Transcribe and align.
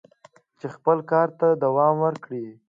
چې 0.59 0.67
خپل 0.75 0.97
کار 1.11 1.27
ته 1.39 1.47
دوام 1.63 1.95
ورکړي." 2.05 2.45